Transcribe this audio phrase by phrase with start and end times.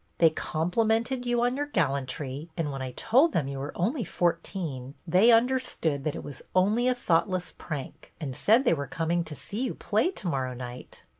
[0.17, 4.39] "They complimented you on your gallantry, and when I told them you were only four
[4.41, 9.23] teen, they understood that it was only a thoughtless prank, and said they were coming
[9.25, 11.03] to see you play to morrow night."